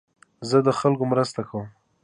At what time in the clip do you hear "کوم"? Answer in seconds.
1.49-1.67